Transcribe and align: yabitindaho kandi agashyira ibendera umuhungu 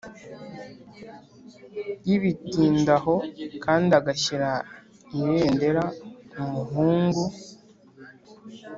yabitindaho 2.09 3.13
kandi 3.65 3.91
agashyira 3.99 4.49
ibendera 5.19 5.83
umuhungu 6.41 7.23